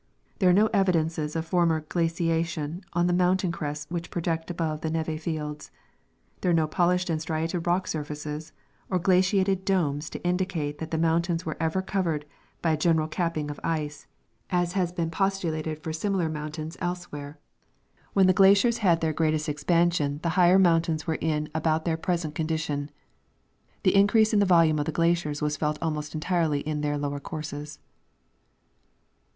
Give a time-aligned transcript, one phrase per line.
[0.39, 4.89] There are no evidences of former glaciation on the mountain crests Avhich project above the
[4.89, 5.69] neve fields.
[6.41, 8.51] There are no polished and striated rock surfaces
[8.89, 12.25] or glaciated domes to indicate that the mountains were ever covered
[12.63, 14.07] bv a general capping of ice,
[14.49, 17.37] as has been postulated for similar mountains elsewhere.
[17.37, 18.33] AMien the Rivers flu whig upon Glaciers.
[18.33, 22.89] 183 glaciers had their greatest expansion the higher mountains were in about their present condition.
[23.83, 27.19] The increase in the volume of the glaciers was felt almost entirely in their lower
[27.19, 27.77] courses.